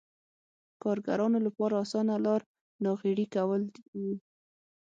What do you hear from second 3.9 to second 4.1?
و.